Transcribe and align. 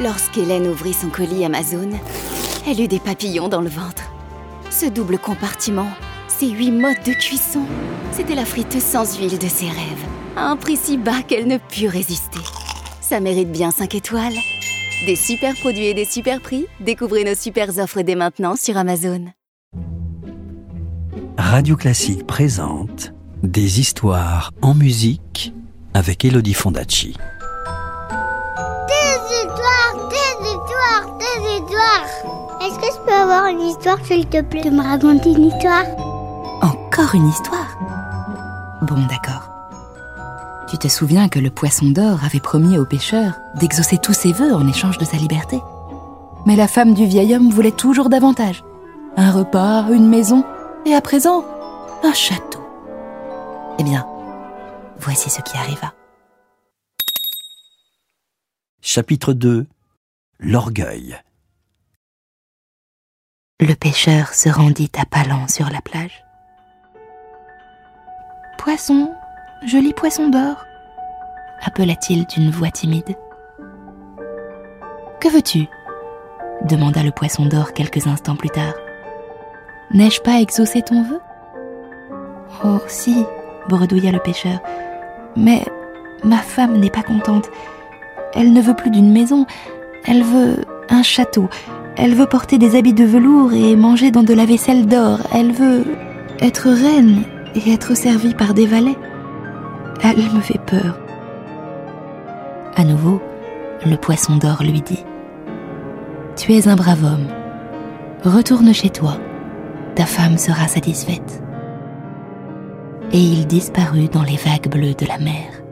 Lorsqu'Hélène 0.00 0.68
ouvrit 0.68 0.92
son 0.92 1.08
colis 1.08 1.44
Amazon, 1.44 1.90
elle 2.68 2.80
eut 2.80 2.86
des 2.86 3.00
papillons 3.00 3.48
dans 3.48 3.60
le 3.60 3.68
ventre. 3.68 4.04
Ce 4.70 4.86
double 4.86 5.18
compartiment, 5.18 5.88
ces 6.28 6.48
huit 6.50 6.70
modes 6.70 7.02
de 7.04 7.12
cuisson, 7.12 7.62
c'était 8.12 8.36
la 8.36 8.44
friteuse 8.44 8.82
sans 8.82 9.18
huile 9.18 9.38
de 9.38 9.48
ses 9.48 9.66
rêves, 9.66 10.06
à 10.36 10.50
un 10.50 10.56
prix 10.56 10.76
si 10.76 10.98
bas 10.98 11.22
qu'elle 11.26 11.48
ne 11.48 11.58
put 11.58 11.88
résister. 11.88 12.38
Ça 13.00 13.18
mérite 13.18 13.50
bien 13.50 13.72
5 13.72 13.92
étoiles. 13.96 14.36
Des 15.04 15.16
super 15.16 15.54
produits 15.56 15.86
et 15.86 15.94
des 15.94 16.04
super 16.04 16.40
prix, 16.40 16.66
découvrez 16.78 17.24
nos 17.24 17.34
super 17.34 17.76
offres 17.78 18.02
dès 18.02 18.14
maintenant 18.14 18.54
sur 18.54 18.76
Amazon. 18.76 19.24
Radio 21.36 21.76
Classique 21.76 22.24
présente 22.24 23.12
Des 23.42 23.80
histoires 23.80 24.52
en 24.62 24.74
musique 24.74 25.52
avec 25.92 26.24
Elodie 26.24 26.54
Fondacci. 26.54 27.16
Avoir 33.28 33.48
une 33.48 33.60
histoire, 33.60 33.98
s'il 34.04 34.26
te 34.26 34.40
plaît, 34.40 34.62
de 34.62 34.70
me 34.70 34.82
raconter 34.82 35.32
une 35.32 35.44
histoire 35.44 35.84
Encore 36.62 37.14
une 37.14 37.28
histoire 37.28 37.78
Bon, 38.82 39.06
d'accord. 39.06 39.50
Tu 40.70 40.78
te 40.78 40.88
souviens 40.88 41.28
que 41.28 41.38
le 41.38 41.50
poisson 41.50 41.90
d'or 41.90 42.24
avait 42.24 42.40
promis 42.40 42.78
au 42.78 42.86
pêcheur 42.86 43.34
d'exaucer 43.56 43.98
tous 43.98 44.14
ses 44.14 44.32
vœux 44.32 44.54
en 44.54 44.66
échange 44.66 44.96
de 44.98 45.04
sa 45.04 45.18
liberté? 45.18 45.60
Mais 46.46 46.56
la 46.56 46.68
femme 46.68 46.94
du 46.94 47.04
vieil 47.04 47.34
homme 47.34 47.50
voulait 47.50 47.70
toujours 47.72 48.08
davantage. 48.08 48.64
Un 49.16 49.30
repas, 49.30 49.90
une 49.90 50.08
maison, 50.08 50.44
et 50.86 50.94
à 50.94 51.02
présent, 51.02 51.44
un 52.02 52.12
château. 52.14 52.60
Eh 53.78 53.84
bien, 53.84 54.06
voici 55.00 55.28
ce 55.28 55.42
qui 55.42 55.56
arriva. 55.56 55.92
Chapitre 58.80 59.34
2 59.34 59.66
L'orgueil. 60.38 61.18
Le 63.60 63.74
pêcheur 63.74 64.34
se 64.34 64.48
rendit 64.48 64.92
à 64.96 65.04
pas 65.04 65.28
lents 65.28 65.48
sur 65.48 65.68
la 65.68 65.80
plage. 65.80 66.24
Poisson, 68.56 69.10
joli 69.66 69.92
poisson 69.92 70.28
d'or, 70.28 70.64
appela-t-il 71.62 72.24
d'une 72.26 72.50
voix 72.50 72.70
timide. 72.70 73.16
Que 75.20 75.28
veux-tu? 75.28 75.66
demanda 76.66 77.02
le 77.02 77.10
poisson 77.10 77.46
d'or 77.46 77.72
quelques 77.72 78.06
instants 78.06 78.36
plus 78.36 78.50
tard. 78.50 78.74
N'ai-je 79.90 80.20
pas 80.20 80.40
exaucé 80.40 80.82
ton 80.82 81.02
vœu? 81.02 81.20
Oh, 82.64 82.78
si, 82.86 83.24
bredouilla 83.68 84.12
le 84.12 84.20
pêcheur. 84.20 84.60
Mais 85.34 85.64
ma 86.22 86.38
femme 86.38 86.78
n'est 86.78 86.90
pas 86.90 87.02
contente. 87.02 87.50
Elle 88.34 88.52
ne 88.52 88.62
veut 88.62 88.76
plus 88.76 88.90
d'une 88.90 89.12
maison, 89.12 89.46
elle 90.06 90.22
veut 90.22 90.64
un 90.90 91.02
château. 91.02 91.48
Elle 92.00 92.14
veut 92.14 92.26
porter 92.26 92.58
des 92.58 92.76
habits 92.76 92.94
de 92.94 93.04
velours 93.04 93.52
et 93.52 93.74
manger 93.74 94.12
dans 94.12 94.22
de 94.22 94.32
la 94.32 94.46
vaisselle 94.46 94.86
d'or. 94.86 95.18
Elle 95.32 95.50
veut 95.50 95.84
être 96.38 96.68
reine 96.68 97.24
et 97.56 97.72
être 97.72 97.96
servie 97.96 98.34
par 98.34 98.54
des 98.54 98.66
valets. 98.66 98.96
Elle 100.04 100.32
me 100.32 100.40
fait 100.40 100.60
peur. 100.64 100.96
À 102.76 102.84
nouveau, 102.84 103.20
le 103.84 103.96
poisson 103.96 104.36
d'or 104.36 104.62
lui 104.62 104.80
dit 104.80 105.04
Tu 106.36 106.52
es 106.52 106.68
un 106.68 106.76
brave 106.76 107.02
homme. 107.02 107.26
Retourne 108.22 108.72
chez 108.72 108.90
toi. 108.90 109.16
Ta 109.96 110.06
femme 110.06 110.38
sera 110.38 110.68
satisfaite. 110.68 111.42
Et 113.10 113.20
il 113.20 113.48
disparut 113.48 114.08
dans 114.08 114.22
les 114.22 114.36
vagues 114.36 114.70
bleues 114.70 114.94
de 114.94 115.06
la 115.06 115.18
mer. 115.18 115.64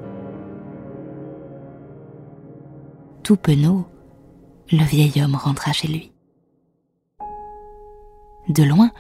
Tout 3.23 3.37
penaud, 3.37 3.87
le 4.73 4.83
vieil 4.83 5.23
homme 5.23 5.37
rentra 5.37 5.71
chez 5.73 5.87
lui. 5.87 6.16
De 8.49 8.63
loin, 8.63 8.91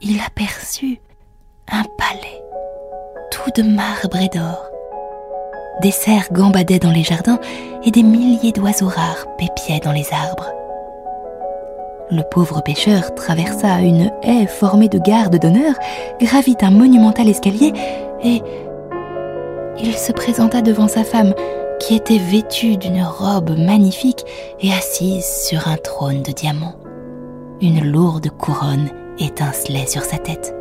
il 0.00 0.20
aperçut 0.26 1.02
un 1.70 1.82
palais, 1.98 2.42
tout 3.30 3.50
de 3.54 3.62
marbre 3.62 4.16
et 4.16 4.28
d'or. 4.28 4.64
Des 5.82 5.90
cerfs 5.90 6.32
gambadaient 6.32 6.78
dans 6.78 6.90
les 6.90 7.02
jardins 7.02 7.38
et 7.84 7.90
des 7.90 8.02
milliers 8.02 8.52
d'oiseaux 8.52 8.88
rares 8.88 9.26
pépiaient 9.36 9.80
dans 9.84 9.92
les 9.92 10.06
arbres. 10.14 10.50
Le 12.10 12.22
pauvre 12.22 12.62
pêcheur 12.62 13.14
traversa 13.14 13.82
une 13.82 14.10
haie 14.22 14.46
formée 14.46 14.88
de 14.88 14.98
gardes 14.98 15.38
d'honneur, 15.38 15.74
gravit 16.18 16.56
un 16.62 16.70
monumental 16.70 17.28
escalier 17.28 17.74
et 18.24 18.42
il 19.78 19.94
se 19.94 20.12
présenta 20.12 20.62
devant 20.62 20.88
sa 20.88 21.04
femme, 21.04 21.34
qui 21.80 21.96
était 21.96 22.16
vêtue 22.16 22.78
d'une 22.78 23.02
robe 23.02 23.58
magnifique 23.58 24.24
et 24.60 24.72
assise 24.72 25.26
sur 25.26 25.68
un 25.68 25.76
trône 25.76 26.22
de 26.22 26.32
diamants. 26.32 26.76
Une 27.60 27.90
lourde 27.90 28.30
couronne 28.30 28.90
étincelait 29.18 29.88
sur 29.88 30.02
sa 30.02 30.18
tête. 30.18 30.54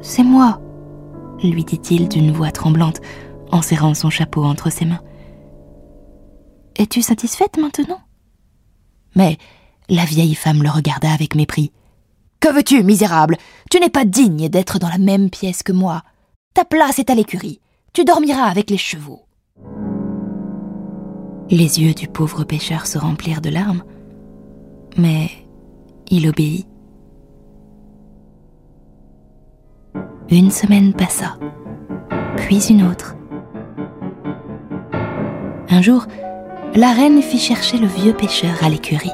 C'est 0.00 0.24
moi, 0.24 0.60
lui 1.44 1.64
dit-il 1.64 2.08
d'une 2.08 2.32
voix 2.32 2.50
tremblante 2.50 3.00
en 3.52 3.62
serrant 3.62 3.94
son 3.94 4.10
chapeau 4.10 4.42
entre 4.42 4.70
ses 4.70 4.86
mains. 4.86 5.02
Es-tu 6.76 7.00
satisfaite 7.00 7.58
maintenant? 7.58 8.00
Mais 9.14 9.38
la 9.88 10.04
vieille 10.04 10.34
femme 10.34 10.64
le 10.64 10.70
regarda 10.70 11.12
avec 11.12 11.36
mépris. 11.36 11.70
Que 12.40 12.52
veux-tu, 12.52 12.82
misérable? 12.82 13.36
Tu 13.70 13.78
n'es 13.78 13.88
pas 13.88 14.04
digne 14.04 14.48
d'être 14.48 14.80
dans 14.80 14.88
la 14.88 14.98
même 14.98 15.30
pièce 15.30 15.62
que 15.62 15.72
moi. 15.72 16.02
Ta 16.54 16.64
place 16.64 16.98
est 16.98 17.10
à 17.10 17.14
l'écurie. 17.14 17.60
Tu 17.92 18.04
dormiras 18.04 18.46
avec 18.46 18.68
les 18.68 18.78
chevaux. 18.78 19.27
Les 21.50 21.80
yeux 21.80 21.94
du 21.94 22.08
pauvre 22.08 22.44
pêcheur 22.44 22.86
se 22.86 22.98
remplirent 22.98 23.40
de 23.40 23.48
larmes, 23.48 23.82
mais 24.98 25.30
il 26.10 26.28
obéit. 26.28 26.66
Une 30.30 30.50
semaine 30.50 30.92
passa, 30.92 31.38
puis 32.36 32.66
une 32.68 32.82
autre. 32.82 33.16
Un 35.70 35.80
jour, 35.80 36.04
la 36.74 36.92
reine 36.92 37.22
fit 37.22 37.38
chercher 37.38 37.78
le 37.78 37.86
vieux 37.86 38.12
pêcheur 38.12 38.62
à 38.62 38.68
l'écurie. 38.68 39.08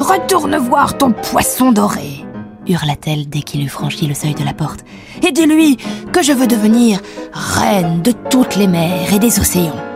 Retourne 0.00 0.56
voir 0.56 0.98
ton 0.98 1.12
poisson 1.12 1.70
doré, 1.70 2.24
hurla-t-elle 2.66 3.28
dès 3.28 3.42
qu'il 3.42 3.62
eut 3.64 3.68
franchi 3.68 4.08
le 4.08 4.14
seuil 4.14 4.34
de 4.34 4.44
la 4.44 4.54
porte, 4.54 4.84
et 5.24 5.30
dis-lui 5.30 5.76
que 6.12 6.22
je 6.22 6.32
veux 6.32 6.48
devenir 6.48 7.00
reine 7.32 8.02
de 8.02 8.10
toutes 8.28 8.56
les 8.56 8.66
mers 8.66 9.14
et 9.14 9.20
des 9.20 9.38
océans. 9.38 9.91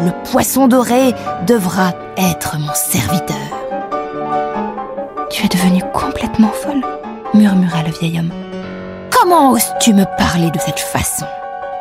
Le 0.00 0.10
poisson 0.30 0.68
doré 0.68 1.14
devra 1.46 1.92
être 2.16 2.58
mon 2.58 2.72
serviteur. 2.74 3.36
Tu 5.30 5.44
es 5.44 5.48
devenue 5.48 5.82
complètement 5.92 6.50
folle, 6.50 6.82
murmura 7.34 7.82
le 7.82 7.90
vieil 7.90 8.18
homme. 8.18 8.32
Comment 9.10 9.52
oses-tu 9.52 9.94
me 9.94 10.04
parler 10.18 10.50
de 10.50 10.58
cette 10.58 10.80
façon? 10.80 11.26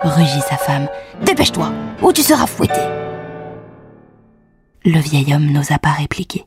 rugit 0.04 0.42
sa 0.42 0.58
femme. 0.58 0.88
Dépêche-toi, 1.26 1.72
ou 2.02 2.12
tu 2.12 2.22
seras 2.22 2.48
fouetté. 2.48 2.82
Le 4.84 5.00
vieil 5.00 5.34
homme 5.34 5.52
n'osa 5.52 5.80
pas 5.80 5.92
répliquer. 5.92 6.46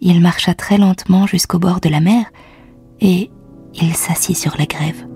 Il 0.00 0.20
marcha 0.20 0.54
très 0.54 0.78
lentement 0.78 1.26
jusqu'au 1.26 1.58
bord 1.58 1.80
de 1.80 1.88
la 1.88 2.00
mer 2.00 2.26
et 3.00 3.30
il 3.74 3.94
s'assit 3.94 4.36
sur 4.36 4.56
la 4.58 4.66
grève. 4.66 5.06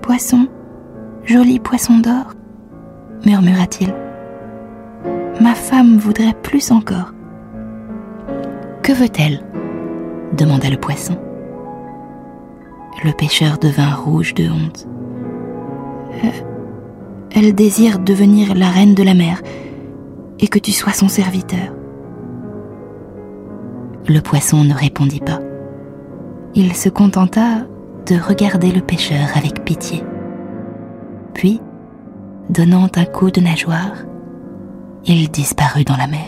Poisson, 0.00 0.48
joli 1.24 1.60
poisson 1.60 1.98
d'or, 1.98 2.32
murmura-t-il. 3.24 3.94
Ma 5.40 5.54
femme 5.54 5.98
voudrait 5.98 6.34
plus 6.42 6.70
encore. 6.70 7.12
Que 8.82 8.92
veut-elle? 8.92 9.42
demanda 10.36 10.68
le 10.70 10.76
poisson. 10.76 11.16
Le 13.04 13.12
pêcheur 13.12 13.58
devint 13.58 13.94
rouge 13.94 14.34
de 14.34 14.48
honte. 14.48 14.86
Euh, 16.24 16.28
elle 17.30 17.54
désire 17.54 17.98
devenir 17.98 18.54
la 18.54 18.68
reine 18.68 18.94
de 18.94 19.02
la 19.02 19.14
mer 19.14 19.42
et 20.40 20.48
que 20.48 20.58
tu 20.58 20.72
sois 20.72 20.92
son 20.92 21.08
serviteur. 21.08 21.74
Le 24.08 24.20
poisson 24.20 24.64
ne 24.64 24.74
répondit 24.74 25.20
pas. 25.20 25.40
Il 26.54 26.74
se 26.74 26.88
contenta 26.88 27.66
de 28.06 28.16
regarder 28.16 28.72
le 28.72 28.80
pêcheur 28.80 29.28
avec 29.36 29.64
pitié. 29.64 30.02
Puis, 31.34 31.60
donnant 32.50 32.88
un 32.96 33.04
coup 33.04 33.30
de 33.30 33.40
nageoire, 33.40 33.92
il 35.04 35.30
disparut 35.30 35.84
dans 35.84 35.96
la 35.96 36.06
mer. 36.06 36.26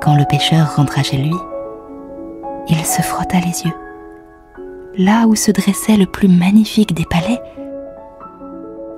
Quand 0.00 0.16
le 0.16 0.24
pêcheur 0.28 0.76
rentra 0.76 1.02
chez 1.02 1.16
lui, 1.16 1.34
il 2.68 2.84
se 2.84 3.02
frotta 3.02 3.38
les 3.38 3.62
yeux. 3.64 3.76
Là 4.96 5.26
où 5.26 5.34
se 5.34 5.50
dressait 5.50 5.96
le 5.96 6.06
plus 6.06 6.28
magnifique 6.28 6.94
des 6.94 7.04
palais, 7.04 7.40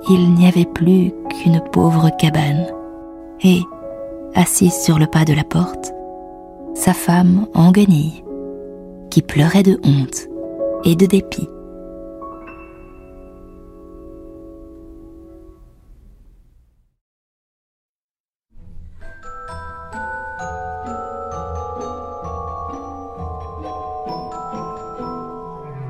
il 0.09 0.35
n'y 0.35 0.47
avait 0.47 0.67
plus 0.67 1.13
qu'une 1.31 1.61
pauvre 1.73 2.11
cabane. 2.19 2.67
Et, 3.43 3.61
assise 4.35 4.75
sur 4.75 4.99
le 4.99 5.07
pas 5.07 5.25
de 5.25 5.33
la 5.33 5.45
porte, 5.45 5.93
sa 6.75 6.93
femme 6.93 7.47
en 7.55 7.71
guenille, 7.71 8.25
qui 9.11 9.23
pleurait 9.23 9.63
de 9.63 9.79
honte 9.85 10.29
et 10.85 10.97
de 10.97 11.07
dépit. 11.07 11.49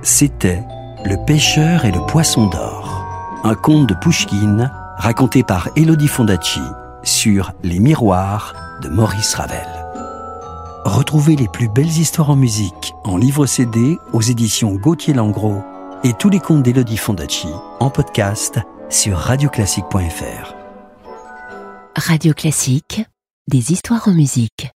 C'était 0.05 0.63
Le 1.07 1.17
pêcheur 1.25 1.87
et 1.87 1.91
le 1.91 2.05
poisson 2.05 2.47
d'or, 2.47 3.07
un 3.43 3.55
conte 3.55 3.89
de 3.89 3.95
Pouchkine 3.95 4.71
raconté 4.99 5.43
par 5.43 5.71
Elodie 5.77 6.09
Fondacci 6.09 6.61
sur 7.03 7.53
Les 7.63 7.79
miroirs 7.79 8.53
de 8.83 8.91
Maurice 8.91 9.35
Ravel. 9.35 9.67
Retrouvez 10.85 11.37
les 11.37 11.49
plus 11.49 11.69
belles 11.69 11.87
histoires 11.87 12.29
en 12.29 12.37
musique 12.37 12.93
en 13.05 13.17
livre 13.17 13.47
CD 13.47 13.97
aux 14.13 14.21
éditions 14.21 14.75
Gauthier 14.75 15.15
Langros 15.15 15.65
et 16.05 16.13
tous 16.13 16.29
les 16.29 16.41
contes 16.41 16.63
d'Elodie 16.63 16.99
Fondacci 16.99 17.49
en 17.81 17.89
podcast 17.89 18.61
sur 18.91 19.17
radioclassique.fr. 19.17 20.55
Radio 21.97 22.35
Classique, 22.35 23.07
des 23.49 23.73
histoires 23.73 24.07
en 24.07 24.13
musique. 24.13 24.69